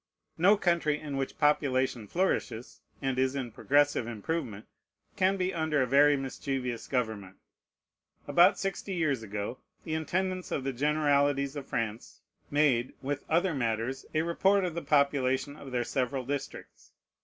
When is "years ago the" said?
8.95-9.93